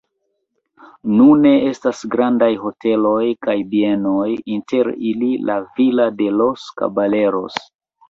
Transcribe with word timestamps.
Nune 1.19 1.51
estas 1.73 2.01
grandaj 2.15 2.49
hoteloj 2.65 3.21
kaj 3.49 3.57
bienoj, 3.75 4.27
inter 4.57 4.93
ili 5.13 5.33
La 5.53 5.63
Villa 5.79 6.13
de 6.25 6.35
los 6.43 6.69
Caballeros. 6.83 7.67